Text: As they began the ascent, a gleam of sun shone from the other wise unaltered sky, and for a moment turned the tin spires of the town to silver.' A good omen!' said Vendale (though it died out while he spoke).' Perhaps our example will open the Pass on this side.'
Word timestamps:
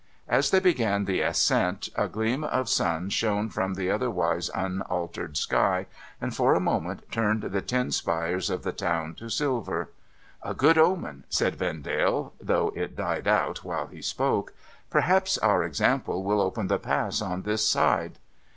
As 0.27 0.49
they 0.49 0.59
began 0.59 1.05
the 1.05 1.21
ascent, 1.21 1.89
a 1.95 2.07
gleam 2.07 2.43
of 2.43 2.67
sun 2.67 3.11
shone 3.11 3.49
from 3.51 3.75
the 3.75 3.91
other 3.91 4.09
wise 4.09 4.49
unaltered 4.55 5.37
sky, 5.37 5.85
and 6.19 6.35
for 6.35 6.55
a 6.55 6.59
moment 6.59 7.11
turned 7.11 7.43
the 7.43 7.61
tin 7.61 7.91
spires 7.91 8.49
of 8.49 8.63
the 8.63 8.71
town 8.71 9.13
to 9.19 9.29
silver.' 9.29 9.91
A 10.41 10.55
good 10.55 10.79
omen!' 10.79 11.25
said 11.39 11.55
Vendale 11.55 12.33
(though 12.41 12.73
it 12.75 12.97
died 12.97 13.27
out 13.27 13.63
while 13.63 13.85
he 13.85 14.01
spoke).' 14.01 14.55
Perhaps 14.89 15.37
our 15.37 15.63
example 15.63 16.23
will 16.23 16.41
open 16.41 16.65
the 16.65 16.79
Pass 16.79 17.21
on 17.21 17.43
this 17.43 17.69
side.' 17.69 18.17